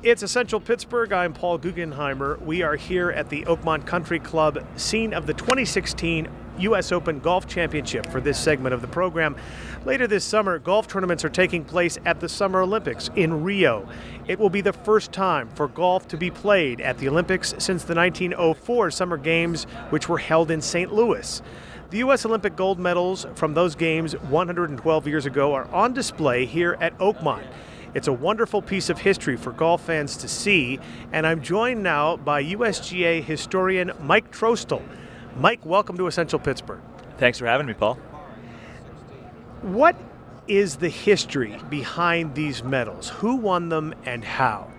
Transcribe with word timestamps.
It's 0.00 0.22
Essential 0.22 0.60
Pittsburgh. 0.60 1.12
I'm 1.12 1.32
Paul 1.32 1.58
Guggenheimer. 1.58 2.40
We 2.42 2.62
are 2.62 2.76
here 2.76 3.10
at 3.10 3.28
the 3.30 3.42
Oakmont 3.46 3.84
Country 3.84 4.20
Club, 4.20 4.64
scene 4.76 5.12
of 5.12 5.26
the 5.26 5.34
2016 5.34 6.28
U.S. 6.60 6.92
Open 6.92 7.18
Golf 7.18 7.48
Championship 7.48 8.06
for 8.06 8.20
this 8.20 8.38
segment 8.38 8.74
of 8.74 8.80
the 8.80 8.86
program. 8.86 9.34
Later 9.84 10.06
this 10.06 10.24
summer, 10.24 10.60
golf 10.60 10.86
tournaments 10.86 11.24
are 11.24 11.28
taking 11.28 11.64
place 11.64 11.98
at 12.06 12.20
the 12.20 12.28
Summer 12.28 12.60
Olympics 12.60 13.10
in 13.16 13.42
Rio. 13.42 13.88
It 14.28 14.38
will 14.38 14.50
be 14.50 14.60
the 14.60 14.72
first 14.72 15.10
time 15.10 15.48
for 15.56 15.66
golf 15.66 16.06
to 16.08 16.16
be 16.16 16.30
played 16.30 16.80
at 16.80 16.96
the 16.98 17.08
Olympics 17.08 17.48
since 17.58 17.82
the 17.82 17.96
1904 17.96 18.92
Summer 18.92 19.16
Games, 19.16 19.64
which 19.90 20.08
were 20.08 20.18
held 20.18 20.52
in 20.52 20.60
St. 20.60 20.92
Louis. 20.92 21.42
The 21.90 21.98
U.S. 21.98 22.24
Olympic 22.24 22.54
gold 22.54 22.78
medals 22.78 23.26
from 23.34 23.52
those 23.52 23.74
games 23.74 24.12
112 24.12 25.08
years 25.08 25.26
ago 25.26 25.54
are 25.54 25.66
on 25.72 25.92
display 25.92 26.46
here 26.46 26.76
at 26.80 26.96
Oakmont. 26.98 27.42
It's 27.94 28.06
a 28.06 28.12
wonderful 28.12 28.60
piece 28.60 28.90
of 28.90 28.98
history 28.98 29.36
for 29.38 29.50
golf 29.50 29.86
fans 29.86 30.18
to 30.18 30.28
see, 30.28 30.78
and 31.10 31.26
I'm 31.26 31.40
joined 31.40 31.82
now 31.82 32.18
by 32.18 32.44
USGA 32.44 33.24
historian 33.24 33.92
Mike 34.02 34.30
Trostel. 34.30 34.82
Mike, 35.38 35.64
welcome 35.64 35.96
to 35.96 36.06
Essential 36.06 36.38
Pittsburgh. 36.38 36.82
Thanks 37.16 37.38
for 37.38 37.46
having 37.46 37.66
me, 37.66 37.72
Paul. 37.72 37.94
What 39.62 39.96
is 40.48 40.76
the 40.76 40.90
history 40.90 41.58
behind 41.70 42.34
these 42.34 42.62
medals? 42.62 43.08
Who 43.08 43.36
won 43.36 43.70
them 43.70 43.94
and 44.04 44.22
how? 44.22 44.70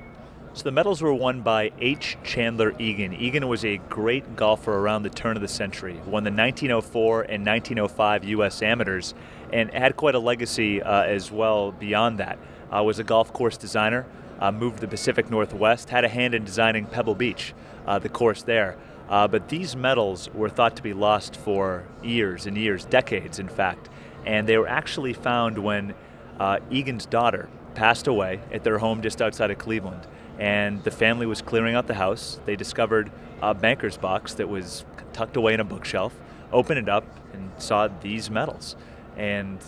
So 0.53 0.63
the 0.63 0.71
medals 0.71 1.01
were 1.01 1.13
won 1.13 1.41
by 1.41 1.71
H. 1.79 2.17
Chandler 2.23 2.75
Egan. 2.77 3.13
Egan 3.13 3.47
was 3.47 3.65
a 3.65 3.77
great 3.89 4.35
golfer 4.35 4.73
around 4.73 5.01
the 5.01 5.09
turn 5.09 5.35
of 5.35 5.41
the 5.41 5.47
century. 5.47 5.93
Won 6.05 6.23
the 6.23 6.31
1904 6.31 7.21
and 7.23 7.45
1905 7.45 8.23
U.S. 8.25 8.61
Amateurs, 8.61 9.15
and 9.51 9.73
had 9.73 9.95
quite 9.95 10.15
a 10.15 10.19
legacy 10.19 10.81
uh, 10.81 11.03
as 11.03 11.31
well 11.31 11.71
beyond 11.71 12.19
that 12.19 12.37
uh, 12.75 12.83
was 12.83 12.99
a 12.99 13.03
golf 13.03 13.33
course 13.33 13.57
designer, 13.57 14.05
uh, 14.39 14.51
moved 14.51 14.77
to 14.77 14.81
the 14.81 14.87
Pacific 14.87 15.29
Northwest, 15.29 15.89
had 15.89 16.05
a 16.05 16.09
hand 16.09 16.33
in 16.33 16.43
designing 16.43 16.85
Pebble 16.85 17.15
Beach, 17.15 17.53
uh, 17.85 17.99
the 17.99 18.09
course 18.09 18.43
there. 18.43 18.77
Uh, 19.09 19.27
but 19.27 19.49
these 19.49 19.75
medals 19.75 20.29
were 20.33 20.49
thought 20.49 20.75
to 20.75 20.83
be 20.83 20.93
lost 20.93 21.35
for 21.35 21.83
years 22.03 22.45
and 22.45 22.57
years, 22.57 22.85
decades 22.85 23.39
in 23.39 23.49
fact. 23.49 23.89
And 24.25 24.47
they 24.47 24.57
were 24.57 24.67
actually 24.67 25.13
found 25.13 25.57
when 25.57 25.95
uh, 26.39 26.59
Egan's 26.69 27.05
daughter 27.05 27.49
passed 27.73 28.07
away 28.07 28.39
at 28.51 28.63
their 28.63 28.77
home 28.77 29.01
just 29.01 29.21
outside 29.21 29.49
of 29.51 29.57
Cleveland. 29.57 30.05
And 30.37 30.83
the 30.83 30.91
family 30.91 31.25
was 31.25 31.41
clearing 31.41 31.75
out 31.75 31.87
the 31.87 31.95
house. 31.95 32.39
They 32.45 32.55
discovered 32.55 33.11
a 33.41 33.53
banker's 33.53 33.97
box 33.97 34.35
that 34.35 34.47
was 34.47 34.85
tucked 35.11 35.35
away 35.35 35.53
in 35.53 35.59
a 35.59 35.63
bookshelf, 35.63 36.13
opened 36.51 36.79
it 36.79 36.89
up, 36.89 37.05
and 37.33 37.51
saw 37.57 37.87
these 37.87 38.29
medals. 38.29 38.75
And 39.17 39.59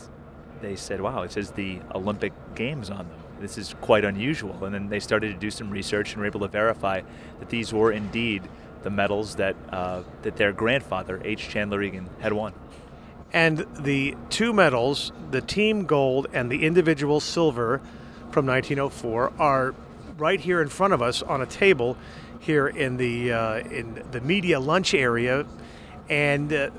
they 0.61 0.75
said, 0.75 1.01
wow, 1.01 1.23
it 1.23 1.31
says 1.31 1.51
the 1.51 1.79
Olympic 1.93 2.33
Games 2.55 2.89
on 2.89 2.99
them. 2.99 3.19
This 3.39 3.57
is 3.57 3.75
quite 3.81 4.05
unusual. 4.05 4.63
And 4.63 4.73
then 4.73 4.89
they 4.89 4.99
started 4.99 5.33
to 5.33 5.39
do 5.39 5.49
some 5.49 5.69
research 5.69 6.13
and 6.13 6.21
were 6.21 6.27
able 6.27 6.41
to 6.41 6.47
verify 6.47 7.01
that 7.39 7.49
these 7.49 7.73
were 7.73 7.91
indeed 7.91 8.43
the 8.83 8.89
medals 8.89 9.35
that, 9.35 9.55
uh, 9.69 10.03
that 10.21 10.37
their 10.37 10.51
grandfather, 10.51 11.21
H. 11.23 11.49
Chandler 11.49 11.81
Egan, 11.81 12.09
had 12.19 12.33
won. 12.33 12.53
And 13.33 13.65
the 13.79 14.15
two 14.29 14.53
medals, 14.53 15.11
the 15.31 15.41
team 15.41 15.85
gold 15.85 16.27
and 16.33 16.51
the 16.51 16.65
individual 16.65 17.19
silver 17.19 17.79
from 18.31 18.45
1904, 18.45 19.33
are 19.39 19.73
right 20.17 20.39
here 20.39 20.61
in 20.61 20.67
front 20.67 20.93
of 20.93 21.01
us 21.01 21.21
on 21.21 21.41
a 21.41 21.45
table 21.45 21.97
here 22.39 22.67
in 22.67 22.97
the 22.97 23.31
uh, 23.31 23.59
in 23.59 24.03
the 24.11 24.19
media 24.21 24.59
lunch 24.59 24.93
area. 24.93 25.45
And 26.09 26.51
uh, 26.51 26.71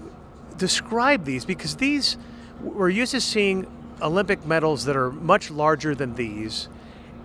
describe 0.58 1.24
these 1.24 1.44
because 1.44 1.76
these 1.76 2.18
we're 2.62 2.88
used 2.88 3.12
to 3.12 3.20
seeing 3.20 3.66
Olympic 4.00 4.44
medals 4.46 4.84
that 4.84 4.96
are 4.96 5.10
much 5.10 5.50
larger 5.50 5.94
than 5.94 6.14
these, 6.14 6.68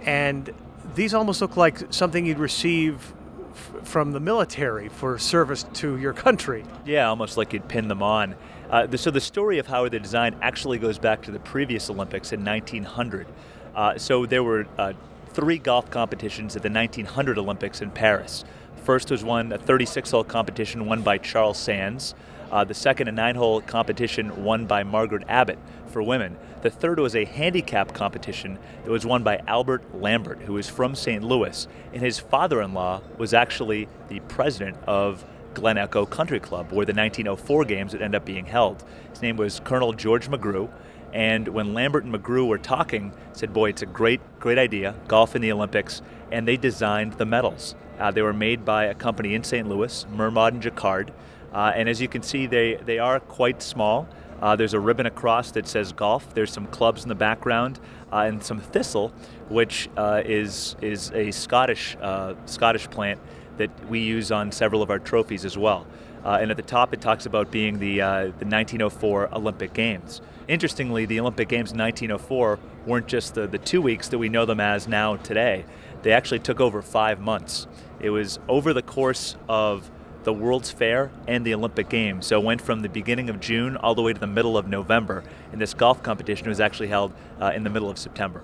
and 0.02 0.54
these 0.96 1.14
almost 1.14 1.42
look 1.42 1.58
like 1.58 1.92
something 1.92 2.26
you'd 2.26 2.40
receive 2.40 3.14
f- 3.52 3.88
from 3.88 4.12
the 4.12 4.20
military 4.20 4.90
for 4.90 5.18
service 5.18 5.64
to 5.74 5.98
your 5.98 6.14
country. 6.14 6.64
Yeah, 6.86 7.08
almost 7.08 7.38
like 7.38 7.54
you'd 7.54 7.68
pin 7.68 7.88
them 7.88 8.04
on. 8.04 8.36
Uh, 8.70 8.86
the, 8.86 8.98
so 8.98 9.12
the 9.12 9.22
story 9.22 9.60
of 9.60 9.68
how 9.68 9.88
they're 9.88 10.00
designed 10.00 10.36
actually 10.42 10.78
goes 10.78 11.00
back 11.00 11.22
to 11.24 11.32
the 11.32 11.40
previous 11.40 11.90
Olympics 11.90 12.34
in 12.34 12.44
1900. 12.44 13.28
Uh, 13.76 13.98
so 13.98 14.26
there 14.26 14.44
were 14.44 14.68
uh, 14.78 14.94
three 15.30 15.58
golf 15.58 15.90
competitions 15.90 16.56
at 16.56 16.64
the 16.64 16.70
1900 16.70 17.38
Olympics 17.38 17.82
in 17.82 17.92
Paris. 17.92 18.44
First 18.84 19.12
was 19.12 19.24
one 19.24 19.52
a 19.52 19.58
36-hole 19.58 20.24
competition 20.26 20.86
won 20.86 21.02
by 21.02 21.18
Charles 21.18 21.58
Sands. 21.58 22.16
Uh, 22.52 22.64
the 22.64 22.74
second, 22.74 23.08
a 23.08 23.12
nine 23.12 23.36
hole 23.36 23.62
competition 23.62 24.44
won 24.44 24.66
by 24.66 24.84
Margaret 24.84 25.24
Abbott 25.28 25.60
for 25.88 26.02
women. 26.02 26.38
The 26.62 26.70
third 26.70 27.00
was 27.00 27.16
a 27.16 27.26
handicap 27.26 27.94
competition 27.94 28.58
that 28.84 28.92
was 28.92 29.06
won 29.06 29.24
by 29.24 29.42
Albert 29.48 29.84
Lambert, 30.02 30.40
who 30.42 30.58
is 30.58 30.70
from 30.70 30.96
St. 30.96 31.24
Louis. 31.24 31.68
And 31.94 32.02
his 32.02 32.20
father 32.20 32.62
in 32.62 32.74
law 32.74 33.02
was 33.18 33.34
actually 33.34 33.88
the 34.08 34.20
president 34.22 34.78
of 34.88 35.26
Glen 35.54 35.78
Echo 35.78 36.06
Country 36.06 36.40
Club, 36.40 36.72
where 36.72 36.86
the 36.86 36.94
1904 36.94 37.66
games 37.66 37.94
would 37.94 38.02
end 38.02 38.16
up 38.16 38.26
being 38.26 38.46
held. 38.46 38.84
His 39.10 39.22
name 39.22 39.38
was 39.38 39.60
Colonel 39.60 39.94
George 39.94 40.30
McGrew. 40.30 40.70
And 41.14 41.48
when 41.48 41.74
Lambert 41.74 42.04
and 42.04 42.14
McGrew 42.14 42.48
were 42.48 42.58
talking, 42.58 43.12
said, 43.34 43.54
"Boy, 43.54 43.70
it's 43.70 43.82
a 43.82 43.88
great, 43.88 44.22
great 44.40 44.58
idea, 44.58 44.94
golf 45.08 45.36
in 45.36 45.42
the 45.42 45.52
Olympics." 45.52 46.02
And 46.32 46.48
they 46.48 46.58
designed 46.58 47.14
the 47.14 47.26
medals. 47.26 47.76
Uh, 48.00 48.12
they 48.12 48.22
were 48.22 48.34
made 48.34 48.66
by 48.66 48.86
a 48.86 48.94
company 48.94 49.34
in 49.34 49.44
St. 49.44 49.68
Louis, 49.68 50.06
Mermod 50.14 50.50
and 50.50 50.62
Jaccard. 50.62 51.10
Uh, 51.54 51.72
and 51.76 51.88
as 51.88 52.02
you 52.02 52.08
can 52.08 52.22
see, 52.22 52.46
they, 52.46 52.76
they 52.76 53.00
are 53.00 53.20
quite 53.20 53.62
small. 53.62 54.08
Uh, 54.42 54.56
there's 54.56 54.74
a 54.74 54.80
ribbon 54.80 55.06
across 55.06 55.52
that 55.52 55.68
says 55.68 55.92
golf. 55.92 56.34
There's 56.34 56.52
some 56.52 56.68
clubs 56.68 57.04
in 57.04 57.10
the 57.10 57.16
background 57.16 57.80
uh, 58.12 58.18
and 58.18 58.44
some 58.44 58.60
thistle, 58.60 59.12
which 59.50 59.90
uh, 59.98 60.22
is 60.24 60.76
is 60.82 61.12
a 61.14 61.32
Scottish 61.32 61.98
uh, 62.02 62.36
Scottish 62.46 62.90
plant 62.90 63.20
that 63.58 63.72
we 63.90 64.00
use 64.00 64.32
on 64.32 64.52
several 64.52 64.84
of 64.84 64.92
our 64.92 65.00
trophies 65.00 65.44
as 65.44 65.58
well. 65.58 65.88
Uh, 66.24 66.38
and 66.42 66.52
at 66.52 66.58
the 66.58 66.64
top, 66.64 66.94
it 66.94 67.02
talks 67.02 67.26
about 67.26 67.50
being 67.50 67.80
the 67.80 67.98
the 67.98 68.46
1904 68.46 69.34
Olympic 69.34 69.74
Games. 69.74 70.22
Interestingly, 70.48 71.06
the 71.06 71.20
Olympic 71.20 71.50
Games 71.50 71.72
in 71.72 71.78
1904 71.80 72.60
weren't 72.86 73.08
just 73.08 73.34
the, 73.34 73.48
the 73.48 73.58
two 73.58 73.82
weeks 73.82 74.08
that 74.10 74.18
we 74.18 74.30
know 74.30 74.46
them 74.46 74.62
as 74.62 74.88
now 74.88 75.18
today. 75.18 75.66
They 76.04 76.14
actually 76.14 76.40
took 76.40 76.62
over 76.62 76.82
five 76.82 77.20
months. 77.20 77.68
It 78.00 78.12
was 78.12 78.40
over 78.48 78.72
the 78.74 78.82
course 78.82 79.36
of 79.50 79.90
the 80.24 80.34
World's 80.34 80.72
Fair 80.72 81.12
and 81.28 81.46
the 81.46 81.54
Olympic 81.54 81.90
Games. 81.90 82.28
So 82.28 82.40
it 82.40 82.44
went 82.44 82.62
from 82.62 82.82
the 82.82 82.90
beginning 82.90 83.30
of 83.30 83.40
June 83.40 83.78
all 83.78 83.96
the 83.96 84.02
way 84.02 84.14
to 84.14 84.20
the 84.20 84.28
middle 84.28 84.58
of 84.58 84.68
November. 84.68 85.24
And 85.52 85.62
this 85.62 85.74
golf 85.74 86.04
competition 86.04 86.48
was 86.48 86.60
actually 86.60 86.88
held 86.88 87.14
uh, 87.40 87.52
in 87.56 87.64
the 87.64 87.70
middle 87.70 87.90
of 87.90 87.98
September. 87.98 88.44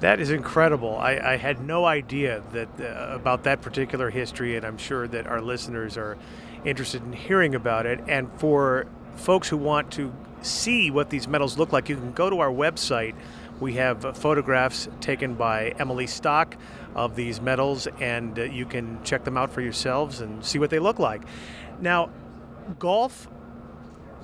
That 0.00 0.18
is 0.20 0.30
incredible. 0.30 0.96
I, 0.96 1.16
I 1.18 1.36
had 1.36 1.64
no 1.64 1.84
idea 1.84 2.42
that 2.52 2.68
uh, 2.80 3.14
about 3.14 3.44
that 3.44 3.60
particular 3.60 4.10
history, 4.10 4.56
and 4.56 4.66
I'm 4.66 4.78
sure 4.78 5.06
that 5.08 5.26
our 5.26 5.40
listeners 5.40 5.96
are 5.96 6.18
interested 6.64 7.02
in 7.04 7.12
hearing 7.12 7.54
about 7.54 7.86
it. 7.86 8.00
And 8.08 8.30
for 8.38 8.86
folks 9.16 9.48
who 9.48 9.56
want 9.56 9.92
to 9.92 10.12
see 10.42 10.90
what 10.90 11.10
these 11.10 11.28
medals 11.28 11.58
look 11.58 11.72
like, 11.72 11.88
you 11.88 11.96
can 11.96 12.12
go 12.12 12.28
to 12.28 12.40
our 12.40 12.50
website. 12.50 13.14
We 13.62 13.74
have 13.74 14.16
photographs 14.16 14.88
taken 15.00 15.34
by 15.34 15.68
Emily 15.78 16.08
Stock 16.08 16.56
of 16.96 17.14
these 17.14 17.40
medals, 17.40 17.86
and 18.00 18.36
uh, 18.36 18.42
you 18.42 18.66
can 18.66 19.00
check 19.04 19.22
them 19.22 19.36
out 19.36 19.52
for 19.52 19.60
yourselves 19.60 20.20
and 20.20 20.44
see 20.44 20.58
what 20.58 20.68
they 20.68 20.80
look 20.80 20.98
like. 20.98 21.22
Now, 21.80 22.10
golf 22.80 23.28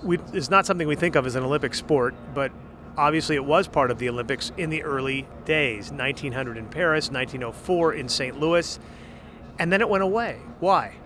we, 0.03 0.19
is 0.33 0.51
not 0.51 0.67
something 0.67 0.89
we 0.89 0.97
think 0.97 1.15
of 1.15 1.25
as 1.25 1.37
an 1.37 1.45
Olympic 1.45 1.75
sport, 1.75 2.17
but 2.35 2.51
obviously 2.97 3.37
it 3.37 3.45
was 3.45 3.69
part 3.69 3.93
of 3.93 4.01
the 4.01 4.09
Olympics 4.09 4.51
in 4.57 4.71
the 4.71 4.83
early 4.83 5.25
days 5.45 5.93
1900 5.93 6.57
in 6.57 6.67
Paris, 6.67 7.09
1904 7.09 7.93
in 7.93 8.09
St. 8.09 8.41
Louis, 8.41 8.81
and 9.61 9.73
then 9.73 9.81
it 9.81 9.89
went 9.89 10.03
away. 10.03 10.41
Why? 10.59 10.97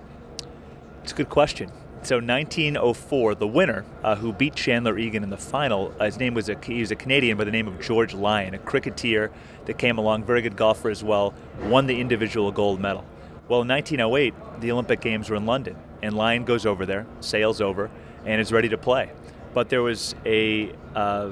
It's 1.02 1.12
a 1.12 1.16
good 1.16 1.28
question. 1.28 1.70
So 2.04 2.16
1904, 2.16 3.36
the 3.36 3.46
winner 3.46 3.84
uh, 4.02 4.16
who 4.16 4.32
beat 4.32 4.56
Chandler 4.56 4.98
Egan 4.98 5.22
in 5.22 5.30
the 5.30 5.36
final, 5.36 5.94
uh, 6.00 6.06
his 6.06 6.18
name 6.18 6.34
was 6.34 6.48
a 6.48 6.58
he 6.60 6.80
was 6.80 6.90
a 6.90 6.96
Canadian 6.96 7.38
by 7.38 7.44
the 7.44 7.52
name 7.52 7.68
of 7.68 7.80
George 7.80 8.12
Lyon, 8.12 8.54
a 8.54 8.58
cricketer 8.58 9.30
that 9.66 9.78
came 9.78 9.98
along, 9.98 10.24
very 10.24 10.42
good 10.42 10.56
golfer 10.56 10.90
as 10.90 11.04
well, 11.04 11.32
won 11.60 11.86
the 11.86 12.00
individual 12.00 12.50
gold 12.50 12.80
medal. 12.80 13.04
Well, 13.46 13.62
in 13.62 13.68
1908, 13.68 14.34
the 14.60 14.72
Olympic 14.72 15.00
Games 15.00 15.30
were 15.30 15.36
in 15.36 15.46
London, 15.46 15.76
and 16.02 16.16
Lyon 16.16 16.44
goes 16.44 16.66
over 16.66 16.84
there, 16.86 17.06
sails 17.20 17.60
over, 17.60 17.88
and 18.26 18.40
is 18.40 18.50
ready 18.50 18.68
to 18.70 18.78
play. 18.78 19.12
But 19.54 19.68
there 19.68 19.82
was 19.82 20.16
a 20.26 20.72
uh, 20.96 21.30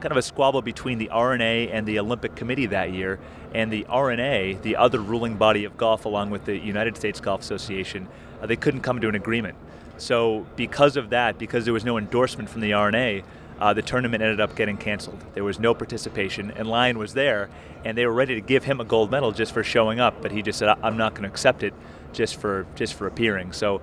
kind 0.00 0.12
of 0.12 0.18
a 0.18 0.22
squabble 0.22 0.60
between 0.60 0.98
the 0.98 1.08
R&A 1.08 1.70
and 1.70 1.86
the 1.86 1.98
Olympic 2.00 2.36
Committee 2.36 2.66
that 2.66 2.92
year, 2.92 3.18
and 3.54 3.72
the 3.72 3.86
R&A, 3.86 4.58
the 4.60 4.76
other 4.76 4.98
ruling 4.98 5.36
body 5.36 5.64
of 5.64 5.78
golf, 5.78 6.04
along 6.04 6.28
with 6.28 6.44
the 6.44 6.58
United 6.58 6.98
States 6.98 7.18
Golf 7.18 7.40
Association, 7.40 8.08
uh, 8.42 8.46
they 8.46 8.56
couldn't 8.56 8.82
come 8.82 9.00
to 9.00 9.08
an 9.08 9.14
agreement. 9.14 9.56
So 9.98 10.46
because 10.56 10.96
of 10.96 11.10
that, 11.10 11.38
because 11.38 11.64
there 11.64 11.74
was 11.74 11.84
no 11.84 11.98
endorsement 11.98 12.48
from 12.48 12.60
the 12.60 12.72
R&A, 12.72 13.22
uh, 13.58 13.72
the 13.72 13.82
tournament 13.82 14.22
ended 14.22 14.40
up 14.40 14.54
getting 14.54 14.76
canceled. 14.76 15.24
There 15.34 15.44
was 15.44 15.58
no 15.58 15.74
participation, 15.74 16.50
and 16.50 16.68
Lyon 16.68 16.98
was 16.98 17.14
there, 17.14 17.48
and 17.84 17.96
they 17.96 18.04
were 18.04 18.12
ready 18.12 18.34
to 18.34 18.40
give 18.40 18.64
him 18.64 18.80
a 18.80 18.84
gold 18.84 19.10
medal 19.10 19.32
just 19.32 19.52
for 19.52 19.64
showing 19.64 19.98
up, 19.98 20.20
but 20.20 20.30
he 20.30 20.42
just 20.42 20.58
said, 20.58 20.76
"I'm 20.82 20.96
not 20.96 21.14
going 21.14 21.22
to 21.22 21.28
accept 21.28 21.62
it, 21.62 21.72
just 22.12 22.36
for 22.36 22.66
just 22.74 22.94
for 22.94 23.06
appearing." 23.06 23.52
So, 23.52 23.80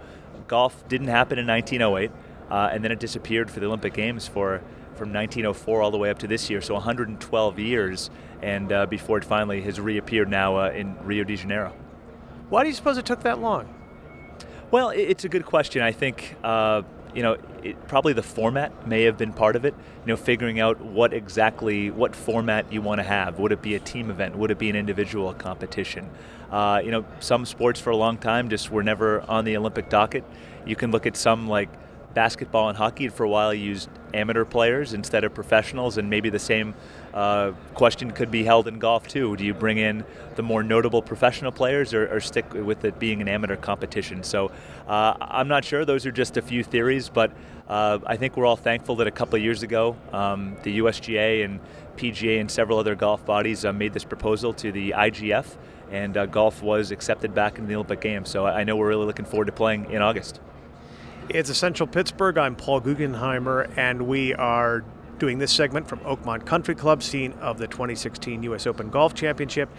golf 0.47 0.87
didn't 0.87 1.07
happen 1.07 1.39
in 1.39 1.47
1908, 1.47 2.11
uh, 2.51 2.69
and 2.71 2.83
then 2.83 2.91
it 2.91 2.99
disappeared 2.99 3.49
for 3.49 3.59
the 3.59 3.65
Olympic 3.65 3.93
Games 3.93 4.27
for 4.27 4.61
from 4.95 5.11
1904 5.11 5.81
all 5.81 5.89
the 5.89 5.97
way 5.97 6.11
up 6.11 6.19
to 6.19 6.27
this 6.27 6.51
year, 6.51 6.61
so 6.61 6.75
112 6.75 7.57
years, 7.57 8.11
and 8.43 8.71
uh, 8.71 8.85
before 8.85 9.17
it 9.17 9.25
finally 9.25 9.61
has 9.61 9.79
reappeared 9.79 10.29
now 10.29 10.57
uh, 10.57 10.69
in 10.69 10.95
Rio 11.03 11.23
de 11.23 11.35
Janeiro. 11.35 11.73
Why 12.49 12.61
do 12.61 12.69
you 12.69 12.75
suppose 12.75 12.99
it 12.99 13.05
took 13.05 13.23
that 13.23 13.39
long? 13.39 13.73
Well, 14.73 14.89
it's 14.89 15.23
a 15.23 15.29
good 15.29 15.45
question. 15.45 15.83
I 15.83 15.91
think 15.91 16.35
uh, 16.43 16.81
you 17.13 17.21
know, 17.21 17.37
it, 17.61 17.87
probably 17.87 18.13
the 18.13 18.23
format 18.23 18.87
may 18.87 19.03
have 19.03 19.19
been 19.19 19.31
part 19.31 19.55
of 19.55 19.65
it. 19.65 19.75
You 20.01 20.07
know, 20.07 20.17
figuring 20.17 20.59
out 20.59 20.81
what 20.81 21.13
exactly 21.13 21.91
what 21.91 22.15
format 22.15 22.73
you 22.73 22.81
want 22.81 22.97
to 22.97 23.03
have. 23.03 23.37
Would 23.37 23.51
it 23.51 23.61
be 23.61 23.75
a 23.75 23.79
team 23.79 24.09
event? 24.09 24.35
Would 24.35 24.49
it 24.49 24.57
be 24.57 24.71
an 24.71 24.75
individual 24.75 25.31
competition? 25.35 26.09
Uh, 26.49 26.81
you 26.83 26.89
know, 26.89 27.05
some 27.19 27.45
sports 27.45 27.79
for 27.79 27.91
a 27.91 27.95
long 27.95 28.17
time 28.17 28.49
just 28.49 28.71
were 28.71 28.81
never 28.81 29.21
on 29.29 29.45
the 29.45 29.55
Olympic 29.57 29.89
docket. 29.89 30.23
You 30.65 30.75
can 30.75 30.89
look 30.89 31.05
at 31.05 31.15
some 31.15 31.47
like 31.47 31.69
basketball 32.15 32.67
and 32.67 32.75
hockey 32.75 33.09
for 33.09 33.25
a 33.25 33.29
while 33.29 33.53
used 33.53 33.89
amateur 34.11 34.43
players 34.43 34.93
instead 34.93 35.23
of 35.23 35.35
professionals, 35.35 35.99
and 35.99 36.09
maybe 36.09 36.31
the 36.31 36.39
same 36.39 36.73
uh, 37.13 37.51
question 37.73 38.11
could 38.11 38.31
be 38.31 38.43
held 38.43 38.67
in 38.67 38.79
golf 38.79 39.07
too. 39.07 39.35
Do 39.35 39.45
you 39.45 39.53
bring 39.53 39.77
in 39.77 40.03
the 40.35 40.43
more 40.43 40.63
notable 40.63 41.01
professional 41.01 41.51
players, 41.51 41.93
or, 41.93 42.11
or 42.13 42.19
stick 42.19 42.51
with 42.53 42.85
it 42.85 42.99
being 42.99 43.21
an 43.21 43.27
amateur 43.27 43.55
competition? 43.55 44.23
So 44.23 44.51
uh, 44.87 45.15
I'm 45.21 45.47
not 45.47 45.63
sure. 45.63 45.85
Those 45.85 46.05
are 46.05 46.11
just 46.11 46.37
a 46.37 46.41
few 46.41 46.63
theories, 46.63 47.09
but 47.09 47.31
uh, 47.67 47.99
I 48.05 48.17
think 48.17 48.35
we're 48.35 48.45
all 48.45 48.55
thankful 48.55 48.95
that 48.97 49.07
a 49.07 49.11
couple 49.11 49.35
of 49.35 49.43
years 49.43 49.63
ago, 49.63 49.95
um, 50.11 50.57
the 50.63 50.79
USGA 50.79 51.45
and 51.45 51.59
PGA 51.97 52.39
and 52.39 52.49
several 52.49 52.79
other 52.79 52.95
golf 52.95 53.25
bodies 53.25 53.63
uh, 53.63 53.71
made 53.71 53.93
this 53.93 54.03
proposal 54.03 54.53
to 54.53 54.71
the 54.71 54.91
IGF. 54.91 55.45
And 55.91 56.17
uh, 56.17 56.25
golf 56.25 56.63
was 56.63 56.89
accepted 56.89 57.35
back 57.35 57.59
in 57.59 57.67
the 57.67 57.75
Olympic 57.75 58.01
Games. 58.01 58.29
So 58.29 58.47
I 58.47 58.63
know 58.63 58.75
we're 58.75 58.87
really 58.87 59.05
looking 59.05 59.25
forward 59.25 59.45
to 59.45 59.51
playing 59.51 59.91
in 59.91 60.01
August. 60.01 60.39
It's 61.29 61.49
Essential 61.49 61.85
Pittsburgh. 61.87 62.37
I'm 62.37 62.55
Paul 62.55 62.81
Guggenheimer, 62.81 63.71
and 63.77 64.07
we 64.07 64.33
are 64.33 64.83
doing 65.23 65.39
this 65.39 65.53
segment 65.53 65.87
from 65.87 65.99
Oakmont 65.99 66.45
Country 66.45 66.75
Club, 66.75 67.01
scene 67.01 67.31
of 67.39 67.57
the 67.57 67.65
2016 67.65 68.43
U.S. 68.43 68.67
Open 68.67 68.89
Golf 68.89 69.13
Championship. 69.13 69.69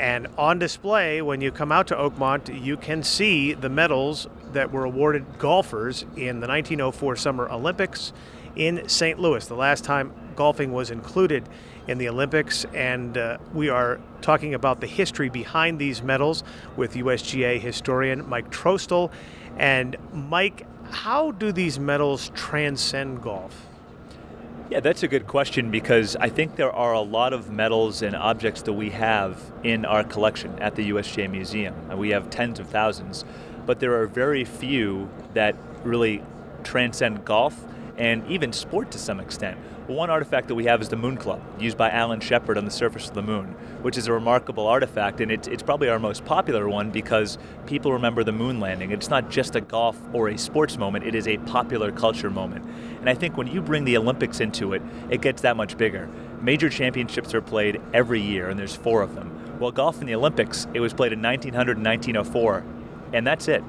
And 0.00 0.28
on 0.38 0.58
display, 0.58 1.20
when 1.20 1.42
you 1.42 1.52
come 1.52 1.70
out 1.70 1.88
to 1.88 1.94
Oakmont, 1.94 2.64
you 2.64 2.78
can 2.78 3.02
see 3.02 3.52
the 3.52 3.68
medals 3.68 4.28
that 4.54 4.72
were 4.72 4.84
awarded 4.84 5.26
golfers 5.38 6.04
in 6.16 6.40
the 6.40 6.48
1904 6.48 7.16
Summer 7.16 7.50
Olympics 7.50 8.14
in 8.56 8.88
St. 8.88 9.18
Louis, 9.18 9.46
the 9.46 9.54
last 9.54 9.84
time 9.84 10.10
golfing 10.36 10.72
was 10.72 10.90
included 10.90 11.46
in 11.86 11.98
the 11.98 12.08
Olympics. 12.08 12.64
And 12.72 13.18
uh, 13.18 13.36
we 13.52 13.68
are 13.68 14.00
talking 14.22 14.54
about 14.54 14.80
the 14.80 14.86
history 14.86 15.28
behind 15.28 15.78
these 15.78 16.02
medals 16.02 16.44
with 16.78 16.94
USGA 16.94 17.60
historian 17.60 18.26
Mike 18.26 18.50
Trostel. 18.50 19.12
And 19.58 19.98
Mike, 20.14 20.66
how 20.90 21.32
do 21.32 21.52
these 21.52 21.78
medals 21.78 22.30
transcend 22.34 23.20
golf? 23.20 23.66
Yeah, 24.70 24.80
that's 24.80 25.02
a 25.02 25.08
good 25.08 25.26
question 25.26 25.70
because 25.70 26.14
I 26.16 26.28
think 26.28 26.56
there 26.56 26.70
are 26.70 26.92
a 26.92 27.00
lot 27.00 27.32
of 27.32 27.50
medals 27.50 28.02
and 28.02 28.14
objects 28.14 28.60
that 28.62 28.74
we 28.74 28.90
have 28.90 29.40
in 29.64 29.86
our 29.86 30.04
collection 30.04 30.58
at 30.58 30.74
the 30.74 30.90
USGA 30.90 31.30
Museum. 31.30 31.74
We 31.96 32.10
have 32.10 32.28
tens 32.28 32.60
of 32.60 32.68
thousands, 32.68 33.24
but 33.64 33.80
there 33.80 33.98
are 33.98 34.06
very 34.06 34.44
few 34.44 35.08
that 35.32 35.56
really 35.84 36.22
transcend 36.64 37.24
golf 37.24 37.64
and 37.98 38.26
even 38.30 38.52
sport 38.52 38.90
to 38.92 38.98
some 38.98 39.20
extent. 39.20 39.58
One 39.88 40.08
artifact 40.08 40.48
that 40.48 40.54
we 40.54 40.66
have 40.66 40.80
is 40.80 40.88
the 40.88 40.96
Moon 40.96 41.16
Club, 41.16 41.42
used 41.58 41.76
by 41.76 41.90
Alan 41.90 42.20
Shepard 42.20 42.56
on 42.56 42.64
the 42.64 42.70
surface 42.70 43.08
of 43.08 43.14
the 43.14 43.22
moon, 43.22 43.46
which 43.82 43.98
is 43.98 44.06
a 44.06 44.12
remarkable 44.12 44.66
artifact, 44.66 45.20
and 45.20 45.32
it's, 45.32 45.48
it's 45.48 45.62
probably 45.62 45.88
our 45.88 45.98
most 45.98 46.24
popular 46.24 46.68
one 46.68 46.90
because 46.90 47.38
people 47.66 47.92
remember 47.92 48.22
the 48.22 48.32
moon 48.32 48.60
landing. 48.60 48.92
It's 48.92 49.08
not 49.08 49.30
just 49.30 49.56
a 49.56 49.60
golf 49.60 49.98
or 50.12 50.28
a 50.28 50.38
sports 50.38 50.78
moment, 50.78 51.04
it 51.04 51.14
is 51.14 51.26
a 51.26 51.38
popular 51.38 51.90
culture 51.90 52.30
moment. 52.30 52.64
And 53.00 53.10
I 53.10 53.14
think 53.14 53.36
when 53.36 53.46
you 53.46 53.60
bring 53.60 53.84
the 53.84 53.96
Olympics 53.96 54.40
into 54.40 54.74
it, 54.74 54.82
it 55.10 55.20
gets 55.20 55.42
that 55.42 55.56
much 55.56 55.76
bigger. 55.76 56.08
Major 56.40 56.68
championships 56.68 57.34
are 57.34 57.42
played 57.42 57.80
every 57.92 58.20
year, 58.20 58.48
and 58.48 58.58
there's 58.58 58.76
four 58.76 59.02
of 59.02 59.14
them. 59.14 59.58
Well, 59.58 59.72
golf 59.72 60.00
in 60.00 60.06
the 60.06 60.14
Olympics, 60.14 60.68
it 60.72 60.80
was 60.80 60.92
played 60.92 61.12
in 61.12 61.20
1900 61.20 61.78
and 61.78 61.86
1904, 61.86 62.64
and 63.12 63.26
that's 63.26 63.48
it. 63.48 63.64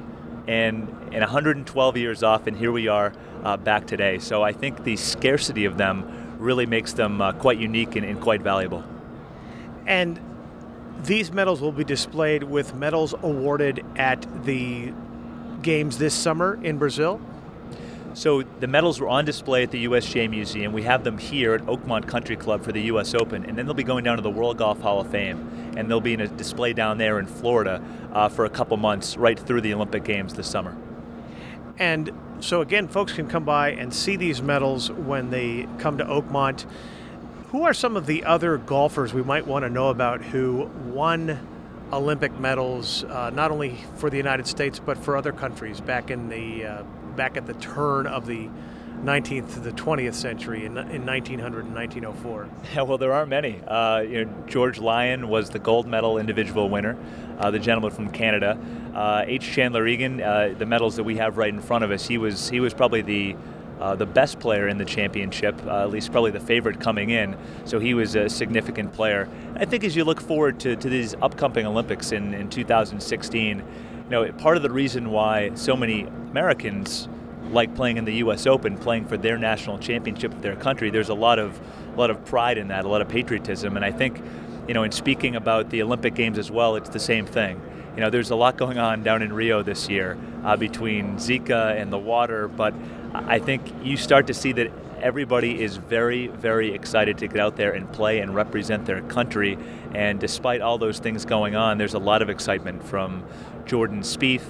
And, 0.50 0.88
and 1.12 1.19
112 1.19 1.98
years 1.98 2.24
off, 2.24 2.48
and 2.48 2.57
here 2.57 2.72
we 2.72 2.88
are 2.88 3.13
uh, 3.44 3.56
back 3.57 3.86
today. 3.86 4.18
So 4.18 4.42
I 4.42 4.51
think 4.51 4.84
the 4.84 4.96
scarcity 4.96 5.66
of 5.66 5.78
them 5.78 6.38
really 6.40 6.66
makes 6.66 6.94
them 6.94 7.22
uh, 7.22 7.34
quite 7.34 7.60
unique 7.60 7.96
and, 7.96 8.04
and 8.04 8.19
quite 8.19 8.42
valuable. 8.42 8.84
And 9.86 10.19
these 11.04 11.31
medals 11.31 11.62
will 11.62 11.72
be 11.72 11.84
displayed 11.84 12.42
with 12.42 12.74
medals 12.74 13.13
awarded 13.13 13.86
at 13.96 14.25
the 14.44 14.92
games 15.62 16.00
this 16.00 16.16
summer 16.16 16.60
in 16.63 16.80
Brazil. 16.80 17.22
So 18.14 18.42
the 18.42 18.68
medals 18.68 19.00
were 19.00 19.08
on 19.08 19.26
display 19.26 19.64
at 19.64 19.72
the 19.72 19.86
USGA 19.86 20.30
Museum. 20.30 20.74
We 20.74 20.84
have 20.84 21.04
them 21.04 21.18
here 21.18 21.54
at 21.54 21.62
Oakmont 21.62 22.08
Country 22.08 22.36
Club 22.36 22.64
for 22.64 22.72
the 22.72 22.82
U.S. 22.84 23.14
Open, 23.14 23.46
and 23.46 23.58
then 23.58 23.66
they'll 23.66 23.76
be 23.76 23.84
going 23.84 24.04
down 24.04 24.18
to 24.18 24.24
the 24.24 24.30
World 24.30 24.58
Golf 24.58 24.82
Hall 24.82 25.00
of 25.00 25.10
Fame, 25.10 25.74
and 25.78 25.90
they'll 25.90 26.02
be 26.02 26.14
in 26.14 26.22
a 26.22 26.28
display 26.28 26.74
down 26.74 26.98
there 26.98 27.20
in 27.20 27.28
Florida 27.28 27.82
uh, 28.12 28.28
for 28.28 28.46
a 28.46 28.50
couple 28.50 28.78
months, 28.78 29.16
right 29.16 29.40
through 29.40 29.62
the 29.62 29.74
Olympic 29.74 30.04
Games 30.04 30.34
this 30.34 30.50
summer. 30.50 30.76
And 31.78 32.12
so 32.40 32.62
again, 32.62 32.88
folks 32.88 33.14
can 33.14 33.28
come 33.28 33.46
by 33.46 33.72
and 33.72 33.94
see 33.94 34.16
these 34.16 34.42
medals 34.42 34.92
when 34.92 35.30
they 35.30 35.68
come 35.78 35.98
to 35.98 36.06
Oakmont. 36.06 36.66
Who 37.52 37.64
are 37.64 37.74
some 37.74 37.96
of 37.96 38.06
the 38.06 38.26
other 38.26 38.58
golfers 38.58 39.14
we 39.14 39.24
might 39.24 39.48
want 39.48 39.64
to 39.64 39.70
know 39.70 39.90
about 39.90 40.22
who 40.22 40.70
won 40.86 41.40
Olympic 41.92 42.38
medals, 42.40 43.04
uh, 43.06 43.32
not 43.32 43.50
only 43.50 43.78
for 43.96 44.10
the 44.10 44.18
United 44.18 44.46
States 44.46 44.80
but 44.80 44.98
for 44.98 45.18
other 45.18 45.32
countries 45.32 45.82
back 45.82 46.12
in 46.12 46.30
the 46.30 46.66
uh, 46.66 46.84
back 47.19 47.36
at 47.36 47.45
the 47.45 47.54
turn 47.56 48.07
of 48.07 48.25
the 48.25 48.48
19th 49.04 49.54
to 49.56 49.60
the 49.60 49.74
20th 49.74 50.13
century 50.13 50.66
in, 50.66 50.77
in 50.77 51.06
1900 51.06 51.66
and 51.66 51.75
1904? 51.75 52.48
Yeah, 52.74 52.83
well, 52.83 52.98
there 52.98 53.12
aren't 53.12 53.30
many. 53.30 53.60
Uh, 53.68 54.00
you 54.00 54.24
know, 54.24 54.44
George 54.48 54.80
Lyon 54.80 55.27
was 55.27 55.50
the 55.50 55.60
gold 55.60 55.86
medal 55.86 56.18
individual 56.18 56.69
winner, 56.69 56.98
uh, 57.38 57.51
the 57.51 57.60
gentleman 57.60 57.92
from 57.92 58.10
Canada. 58.12 58.57
Uh, 58.95 59.25
H. 59.27 59.51
Chandler 59.51 59.86
Egan, 59.86 60.21
uh, 60.21 60.56
the 60.57 60.66
medals 60.66 60.95
that 60.95 61.04
we 61.04 61.18
have 61.18 61.38
right 61.38 61.54
in 61.54 61.60
front 61.60 61.83
of 61.83 61.92
us, 61.92 62.07
he 62.07 62.18
was 62.18 62.50
he 62.50 62.62
was 62.62 62.74
probably 62.74 63.01
the 63.01 63.36
uh, 63.80 63.95
the 63.95 64.06
best 64.06 64.39
player 64.39 64.68
in 64.68 64.77
the 64.77 64.86
championship, 64.86 65.56
uh, 65.65 65.83
at 65.83 65.89
least 65.89 66.12
probably 66.12 66.31
the 66.31 66.39
favorite 66.39 66.80
coming 66.80 67.10
in. 67.10 67.38
So 67.65 67.80
he 67.80 67.94
was 67.94 68.15
a 68.15 68.30
significant 68.30 68.94
player. 68.94 69.30
I 69.56 69.65
think 69.65 69.83
as 69.83 69.95
you 69.95 70.04
look 70.04 70.19
forward 70.19 70.60
to, 70.62 70.75
to 70.75 70.89
these 70.89 71.15
upcoming 71.22 71.65
Olympics 71.65 72.12
in, 72.12 72.33
in 72.33 72.50
2016, 72.50 73.57
you 73.60 73.63
know, 74.10 74.32
part 74.34 74.58
of 74.58 74.64
the 74.64 74.72
reason 74.72 75.12
why 75.12 75.52
so 75.56 75.76
many 75.76 76.04
Americans 76.04 77.08
like 77.52 77.74
playing 77.76 77.98
in 77.98 78.06
the 78.06 78.16
U.S. 78.16 78.46
Open, 78.46 78.78
playing 78.78 79.06
for 79.06 79.18
their 79.18 79.38
national 79.38 79.80
championship 79.80 80.32
of 80.32 80.42
their 80.42 80.56
country. 80.56 80.90
There's 80.90 81.10
a 81.10 81.16
lot 81.16 81.40
of 81.40 81.60
a 81.94 81.98
lot 81.98 82.10
of 82.10 82.24
pride 82.26 82.58
in 82.58 82.68
that, 82.70 82.86
a 82.86 82.88
lot 82.88 83.01
of 83.01 83.10
patriotism, 83.10 83.75
and 83.75 83.84
I 83.84 83.92
think, 83.92 84.22
you 84.68 84.74
know, 84.74 84.84
in 84.84 84.92
speaking 84.92 85.36
about 85.36 85.70
the 85.70 85.82
Olympic 85.82 86.13
Games 86.16 86.38
as 86.38 86.51
well, 86.51 86.75
it's 86.75 86.89
the 86.89 87.00
same 87.00 87.25
thing. 87.25 87.60
You 88.00 88.06
know, 88.06 88.12
there's 88.12 88.29
a 88.29 88.36
lot 88.38 88.56
going 88.56 88.77
on 88.77 89.03
down 89.03 89.22
in 89.22 89.34
Rio 89.34 89.62
this 89.62 89.89
year 89.89 90.18
uh, 90.46 90.56
between 90.56 91.18
Zika 91.18 91.77
and 91.77 91.91
the 91.91 91.98
water, 91.98 92.48
but 92.48 92.74
I 93.13 93.39
think 93.39 93.62
you 93.84 93.98
start 93.98 94.27
to 94.27 94.34
see 94.34 94.53
that 94.53 94.72
everybody 95.01 95.62
is 95.62 95.75
very, 95.75 96.27
very 96.27 96.74
excited 96.74 97.18
to 97.18 97.27
get 97.27 97.41
out 97.41 97.58
there 97.58 97.74
and 97.74 97.91
play 97.91 98.20
and 98.20 98.34
represent 98.34 98.86
their 98.86 99.01
country. 99.01 99.58
And 99.94 100.18
despite 100.18 100.62
all 100.62 100.77
those 100.77 101.00
things 101.00 101.25
going 101.25 101.58
on, 101.58 101.77
there's 101.77 101.94
a 101.94 102.00
lot 102.00 102.22
of 102.22 102.29
excitement 102.29 102.86
from 102.86 103.25
Jordan 103.65 104.00
Spieth 104.00 104.48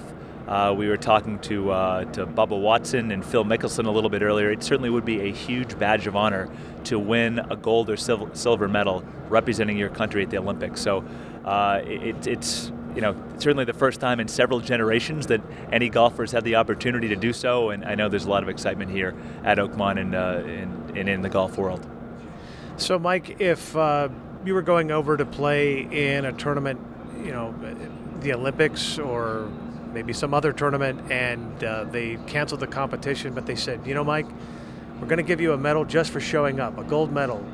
uh, 0.50 0.74
we 0.76 0.88
were 0.88 0.96
talking 0.96 1.38
to 1.38 1.70
uh, 1.70 2.04
to 2.06 2.26
Bubba 2.26 2.60
Watson 2.60 3.12
and 3.12 3.24
Phil 3.24 3.44
Mickelson 3.44 3.86
a 3.86 3.90
little 3.90 4.10
bit 4.10 4.20
earlier. 4.20 4.50
It 4.50 4.64
certainly 4.64 4.90
would 4.90 5.04
be 5.04 5.20
a 5.20 5.32
huge 5.32 5.78
badge 5.78 6.08
of 6.08 6.16
honor 6.16 6.50
to 6.84 6.98
win 6.98 7.38
a 7.38 7.56
gold 7.56 7.88
or 7.88 7.96
silver 7.96 8.66
medal 8.66 9.04
representing 9.28 9.76
your 9.76 9.90
country 9.90 10.24
at 10.24 10.30
the 10.30 10.38
Olympics. 10.38 10.80
So 10.80 11.04
uh, 11.44 11.82
it, 11.84 12.26
it's 12.26 12.72
you 12.94 13.00
know 13.00 13.14
certainly 13.38 13.64
the 13.64 13.72
first 13.72 14.00
time 14.00 14.20
in 14.20 14.28
several 14.28 14.60
generations 14.60 15.26
that 15.28 15.40
any 15.72 15.88
golfers 15.88 16.32
had 16.32 16.44
the 16.44 16.56
opportunity 16.56 17.08
to 17.08 17.16
do 17.16 17.32
so, 17.32 17.70
and 17.70 17.84
I 17.84 17.94
know 17.94 18.08
there's 18.08 18.26
a 18.26 18.30
lot 18.30 18.42
of 18.42 18.48
excitement 18.48 18.90
here 18.90 19.14
at 19.44 19.58
Oakmont 19.58 20.00
and, 20.00 20.14
uh, 20.14 20.42
and, 20.44 20.96
and 20.96 21.08
in 21.08 21.22
the 21.22 21.28
golf 21.28 21.56
world. 21.56 21.86
So, 22.76 22.98
Mike, 22.98 23.40
if 23.40 23.76
uh, 23.76 24.08
you 24.44 24.54
were 24.54 24.62
going 24.62 24.90
over 24.90 25.16
to 25.16 25.26
play 25.26 25.80
in 25.80 26.24
a 26.24 26.32
tournament, 26.32 26.80
you 27.18 27.32
know, 27.32 27.54
the 28.20 28.32
Olympics 28.32 28.98
or 28.98 29.50
maybe 29.92 30.12
some 30.12 30.32
other 30.34 30.52
tournament, 30.52 31.10
and 31.10 31.62
uh, 31.64 31.84
they 31.84 32.16
canceled 32.26 32.60
the 32.60 32.66
competition. 32.66 33.34
But 33.34 33.46
they 33.46 33.56
said, 33.56 33.86
you 33.86 33.94
know, 33.94 34.04
Mike, 34.04 34.26
we're 35.00 35.08
going 35.08 35.18
to 35.18 35.22
give 35.22 35.40
you 35.40 35.52
a 35.52 35.58
medal 35.58 35.84
just 35.84 36.10
for 36.10 36.20
showing 36.20 36.60
up, 36.60 36.78
a 36.78 36.84
gold 36.84 37.12
medal. 37.12 37.44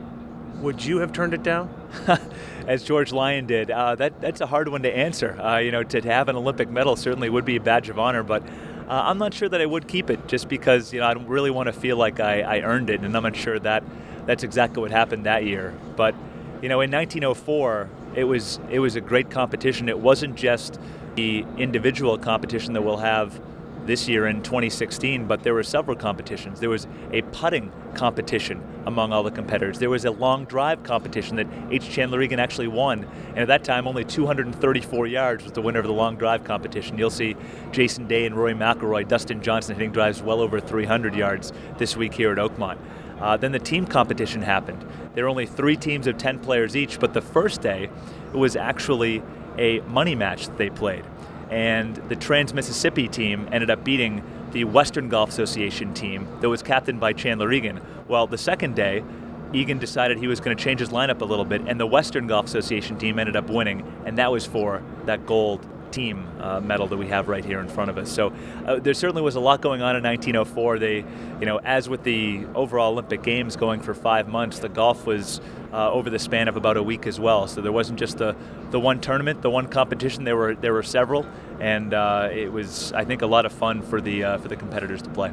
Would 0.60 0.84
you 0.84 0.98
have 0.98 1.12
turned 1.12 1.34
it 1.34 1.42
down? 1.42 1.72
As 2.66 2.82
George 2.82 3.12
Lyon 3.12 3.46
did. 3.46 3.70
Uh, 3.70 3.94
that 3.96 4.20
that's 4.20 4.40
a 4.40 4.46
hard 4.46 4.68
one 4.68 4.82
to 4.82 4.96
answer. 4.96 5.40
Uh, 5.40 5.58
you 5.58 5.70
know, 5.70 5.82
to, 5.82 6.00
to, 6.00 6.12
have 6.12 6.28
an 6.28 6.36
Olympic 6.36 6.68
medal 6.68 6.96
certainly 6.96 7.28
would 7.28 7.44
be 7.44 7.56
a 7.56 7.60
badge 7.60 7.88
of 7.88 7.98
honor, 7.98 8.22
but. 8.22 8.42
Uh, 8.88 9.02
I'm 9.06 9.18
not 9.18 9.34
sure 9.34 9.48
that 9.48 9.60
I 9.60 9.66
would 9.66 9.88
keep 9.88 10.10
it 10.10 10.28
just 10.28 10.48
because 10.48 10.92
you 10.92 11.00
know 11.00 11.06
I 11.06 11.14
don't 11.14 11.26
really 11.26 11.50
want 11.50 11.66
to 11.66 11.72
feel 11.72 11.96
like 11.96 12.20
I, 12.20 12.42
I 12.42 12.60
earned 12.60 12.88
it, 12.88 13.00
and 13.00 13.16
I'm 13.16 13.24
not 13.24 13.34
sure 13.34 13.58
that 13.58 13.82
that's 14.26 14.44
exactly 14.44 14.80
what 14.80 14.92
happened 14.92 15.26
that 15.26 15.44
year. 15.44 15.74
But 15.96 16.14
you 16.62 16.68
know, 16.68 16.80
in 16.80 16.92
1904, 16.92 17.88
it 18.14 18.24
was 18.24 18.60
it 18.70 18.78
was 18.78 18.94
a 18.94 19.00
great 19.00 19.28
competition. 19.28 19.88
It 19.88 19.98
wasn't 19.98 20.36
just 20.36 20.78
the 21.16 21.44
individual 21.56 22.16
competition 22.16 22.74
that 22.74 22.82
we'll 22.82 22.98
have 22.98 23.40
this 23.86 24.08
year 24.08 24.26
in 24.26 24.42
2016, 24.42 25.26
but 25.26 25.42
there 25.42 25.54
were 25.54 25.62
several 25.62 25.96
competitions. 25.96 26.60
There 26.60 26.70
was 26.70 26.86
a 27.12 27.22
putting 27.22 27.72
competition 27.94 28.62
among 28.84 29.12
all 29.12 29.22
the 29.22 29.30
competitors. 29.30 29.78
There 29.78 29.90
was 29.90 30.04
a 30.04 30.10
long 30.10 30.44
drive 30.44 30.82
competition 30.82 31.36
that 31.36 31.46
H. 31.70 31.88
Chandler 31.88 32.22
Egan 32.22 32.38
actually 32.38 32.68
won, 32.68 33.06
and 33.30 33.38
at 33.38 33.48
that 33.48 33.64
time 33.64 33.86
only 33.86 34.04
234 34.04 35.06
yards 35.06 35.44
was 35.44 35.52
the 35.52 35.62
winner 35.62 35.78
of 35.80 35.86
the 35.86 35.92
long 35.92 36.16
drive 36.16 36.44
competition. 36.44 36.98
You'll 36.98 37.10
see 37.10 37.36
Jason 37.72 38.06
Day 38.06 38.26
and 38.26 38.36
Rory 38.36 38.54
McIlroy, 38.54 39.08
Dustin 39.08 39.42
Johnson 39.42 39.74
hitting 39.74 39.92
drives 39.92 40.22
well 40.22 40.40
over 40.40 40.60
300 40.60 41.14
yards 41.14 41.52
this 41.78 41.96
week 41.96 42.14
here 42.14 42.32
at 42.32 42.38
Oakmont. 42.38 42.78
Uh, 43.20 43.36
then 43.36 43.52
the 43.52 43.58
team 43.58 43.86
competition 43.86 44.42
happened. 44.42 44.84
There 45.14 45.24
were 45.24 45.30
only 45.30 45.46
three 45.46 45.76
teams 45.76 46.06
of 46.06 46.18
10 46.18 46.40
players 46.40 46.76
each, 46.76 47.00
but 47.00 47.14
the 47.14 47.22
first 47.22 47.62
day 47.62 47.88
it 48.32 48.36
was 48.36 48.56
actually 48.56 49.22
a 49.58 49.80
money 49.80 50.14
match 50.14 50.46
that 50.46 50.58
they 50.58 50.68
played 50.68 51.04
and 51.50 51.96
the 52.08 52.16
Trans 52.16 52.52
Mississippi 52.52 53.08
team 53.08 53.48
ended 53.52 53.70
up 53.70 53.84
beating 53.84 54.22
the 54.52 54.64
Western 54.64 55.08
Golf 55.08 55.28
Association 55.28 55.94
team 55.94 56.28
that 56.40 56.48
was 56.48 56.62
captained 56.62 57.00
by 57.00 57.12
Chandler 57.12 57.52
Egan. 57.52 57.80
Well, 58.08 58.26
the 58.26 58.38
second 58.38 58.74
day, 58.74 59.02
Egan 59.52 59.78
decided 59.78 60.18
he 60.18 60.26
was 60.26 60.40
going 60.40 60.56
to 60.56 60.62
change 60.62 60.80
his 60.80 60.90
lineup 60.90 61.20
a 61.20 61.24
little 61.24 61.44
bit, 61.44 61.62
and 61.66 61.78
the 61.78 61.86
Western 61.86 62.26
Golf 62.26 62.46
Association 62.46 62.98
team 62.98 63.18
ended 63.18 63.36
up 63.36 63.48
winning, 63.48 63.84
and 64.04 64.18
that 64.18 64.30
was 64.30 64.44
for 64.44 64.82
that 65.04 65.26
gold 65.26 65.66
team 65.92 66.26
uh, 66.40 66.60
medal 66.60 66.86
that 66.88 66.96
we 66.96 67.06
have 67.06 67.28
right 67.28 67.44
here 67.44 67.60
in 67.60 67.68
front 67.68 67.90
of 67.90 67.96
us. 67.96 68.10
So 68.10 68.32
uh, 68.66 68.78
there 68.80 68.92
certainly 68.92 69.22
was 69.22 69.36
a 69.36 69.40
lot 69.40 69.62
going 69.62 69.82
on 69.82 69.96
in 69.96 70.02
1904. 70.02 70.78
They, 70.78 71.04
you 71.40 71.46
know, 71.46 71.58
as 71.58 71.88
with 71.88 72.02
the 72.02 72.44
overall 72.54 72.92
Olympic 72.92 73.22
Games 73.22 73.56
going 73.56 73.80
for 73.80 73.94
five 73.94 74.28
months, 74.28 74.58
the 74.58 74.68
golf 74.68 75.06
was 75.06 75.40
uh, 75.76 75.92
over 75.92 76.08
the 76.08 76.18
span 76.18 76.48
of 76.48 76.56
about 76.56 76.78
a 76.78 76.82
week 76.82 77.06
as 77.06 77.20
well. 77.20 77.46
So 77.46 77.60
there 77.60 77.70
wasn't 77.70 77.98
just 77.98 78.16
the, 78.16 78.34
the 78.70 78.80
one 78.80 78.98
tournament, 78.98 79.42
the 79.42 79.50
one 79.50 79.68
competition. 79.68 80.24
There 80.24 80.36
were 80.36 80.54
there 80.54 80.72
were 80.72 80.82
several, 80.82 81.26
and 81.60 81.92
uh, 81.92 82.30
it 82.32 82.50
was 82.50 82.92
I 82.94 83.04
think 83.04 83.20
a 83.20 83.26
lot 83.26 83.44
of 83.44 83.52
fun 83.52 83.82
for 83.82 84.00
the 84.00 84.24
uh, 84.24 84.38
for 84.38 84.48
the 84.48 84.56
competitors 84.56 85.02
to 85.02 85.10
play. 85.10 85.32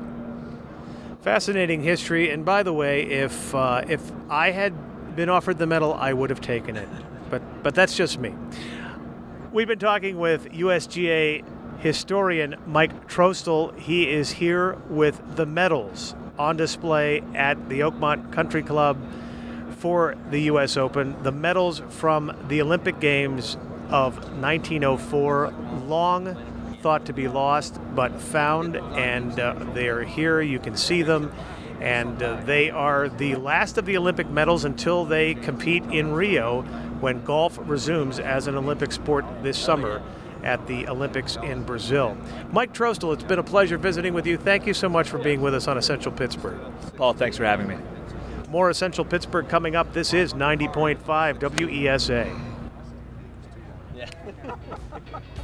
Fascinating 1.21 1.81
history. 1.81 2.29
And 2.29 2.43
by 2.43 2.61
the 2.61 2.73
way, 2.73 3.03
if 3.03 3.55
uh, 3.55 3.85
if 3.87 4.11
I 4.29 4.51
had 4.51 5.15
been 5.15 5.29
offered 5.29 5.59
the 5.59 5.67
medal, 5.67 5.93
I 5.93 6.11
would 6.11 6.29
have 6.29 6.41
taken 6.41 6.75
it. 6.75 6.89
But 7.29 7.63
but 7.63 7.73
that's 7.73 7.95
just 7.95 8.19
me. 8.19 8.35
We've 9.53 9.67
been 9.67 9.79
talking 9.79 10.17
with 10.17 10.51
USGA 10.51 11.45
historian 11.79 12.55
Mike 12.67 13.07
Trostel. 13.07 13.71
He 13.77 14.09
is 14.09 14.31
here 14.31 14.73
with 14.89 15.21
the 15.37 15.45
medals 15.45 16.15
on 16.37 16.57
display 16.57 17.21
at 17.33 17.69
the 17.69 17.81
Oakmont 17.81 18.33
Country 18.33 18.63
Club 18.63 18.97
for 19.83 20.15
the 20.29 20.43
U.S. 20.43 20.77
Open. 20.77 21.21
The 21.23 21.31
medals 21.33 21.81
from 21.89 22.33
the 22.47 22.61
Olympic 22.61 23.01
Games 23.01 23.57
of 23.89 24.15
1904, 24.41 25.53
long 25.87 26.37
thought 26.79 27.05
to 27.07 27.11
be 27.11 27.27
lost, 27.27 27.81
but 27.93 28.21
found, 28.21 28.77
and 28.77 29.37
uh, 29.37 29.55
they're 29.73 30.05
here. 30.05 30.39
You 30.39 30.59
can 30.59 30.77
see 30.77 31.01
them. 31.01 31.33
And 31.81 32.23
uh, 32.23 32.41
they 32.45 32.69
are 32.69 33.09
the 33.09 33.35
last 33.35 33.77
of 33.77 33.85
the 33.85 33.97
Olympic 33.97 34.29
medals 34.29 34.63
until 34.63 35.03
they 35.03 35.33
compete 35.33 35.83
in 35.83 36.13
Rio 36.13 36.61
when 37.01 37.21
golf 37.25 37.59
resumes 37.63 38.21
as 38.21 38.47
an 38.47 38.55
Olympic 38.55 38.93
sport 38.93 39.25
this 39.43 39.57
summer 39.57 40.01
at 40.45 40.65
the 40.65 40.87
Olympics 40.87 41.35
in 41.43 41.63
Brazil. 41.63 42.15
Mike 42.53 42.71
Trostel, 42.71 43.11
it's 43.11 43.25
been 43.25 43.39
a 43.39 43.43
pleasure 43.43 43.77
visiting 43.77 44.13
with 44.13 44.25
you. 44.25 44.37
Thank 44.37 44.65
you 44.65 44.73
so 44.73 44.87
much 44.87 45.09
for 45.09 45.17
being 45.17 45.41
with 45.41 45.53
us 45.53 45.67
on 45.67 45.77
Essential 45.77 46.13
Pittsburgh. 46.13 46.61
Paul, 46.95 47.13
thanks 47.15 47.35
for 47.35 47.43
having 47.43 47.67
me. 47.67 47.75
More 48.53 48.69
Essential 48.69 49.03
Pittsburgh 49.03 49.49
coming 49.49 49.75
up. 49.75 49.93
This 49.93 50.13
is 50.13 50.35
90.5 50.35 50.99
WESA. 51.39 52.39
Yeah. 53.95 54.07